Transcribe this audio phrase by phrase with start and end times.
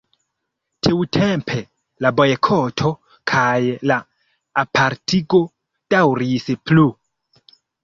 [0.85, 1.57] Tiutempe
[2.05, 2.91] la bojkoto
[3.33, 3.53] kaj
[3.93, 3.99] la
[4.65, 5.45] apartigo
[5.97, 6.91] daŭris plu.